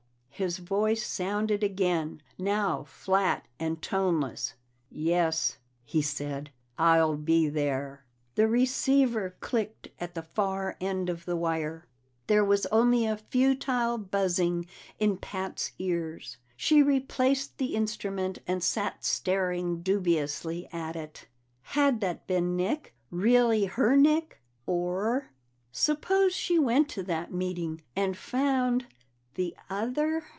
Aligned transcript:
His 0.33 0.57
voice 0.57 1.05
sounded 1.05 1.63
again, 1.63 2.23
now 2.35 2.83
flat 2.85 3.47
and 3.59 3.79
toneless. 3.79 4.55
"Yes," 4.89 5.57
he 5.85 6.01
said. 6.01 6.49
"I'll 6.79 7.15
be 7.15 7.47
there." 7.47 8.03
The 8.33 8.47
receiver 8.47 9.35
clicked 9.39 9.89
at 9.99 10.15
the 10.15 10.23
far 10.23 10.77
end 10.81 11.11
of 11.11 11.25
the 11.25 11.35
wire; 11.35 11.85
there 12.25 12.43
was 12.43 12.65
only 12.71 13.05
a 13.05 13.17
futile 13.17 13.99
buzzing 13.99 14.65
in 14.97 15.17
Pat's 15.17 15.73
ears. 15.77 16.37
She 16.57 16.81
replaced 16.81 17.59
the 17.59 17.75
instrument 17.75 18.39
and 18.47 18.63
sat 18.63 19.03
staring 19.05 19.83
dubiously 19.83 20.67
at 20.73 20.95
it. 20.95 21.27
Had 21.61 22.01
that 22.01 22.25
been 22.25 22.55
Nick, 22.55 22.95
really 23.11 23.65
her 23.65 23.95
Nick, 23.95 24.41
or? 24.65 25.29
Suppose 25.71 26.33
she 26.33 26.57
went 26.57 26.89
to 26.89 27.03
that 27.03 27.31
meeting 27.31 27.83
and 27.95 28.17
found 28.17 28.87
the 29.35 29.55
other? 29.69 30.23